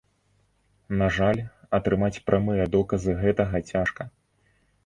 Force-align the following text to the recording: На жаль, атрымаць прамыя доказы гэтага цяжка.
На 1.01 1.09
жаль, 1.17 1.41
атрымаць 1.79 2.23
прамыя 2.31 2.63
доказы 2.77 3.11
гэтага 3.23 3.57
цяжка. 3.75 4.01